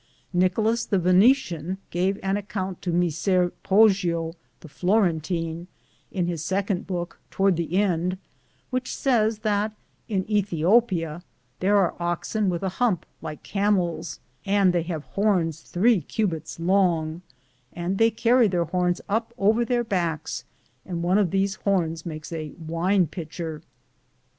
[0.33, 5.67] Nicholas, the Venetian, gave an account to Micer Pogio, the Florentine,
[6.11, 8.17] in his second book, toward the end,
[8.71, 9.73] which says that
[10.09, 11.21] in Ethiopia
[11.59, 17.21] there are oxen with a hump, like camels, and they have horns 3 cubits long,
[17.71, 20.45] and they carry their horns up over their backs,
[20.83, 23.61] and one of those horns makes a wine pitcher.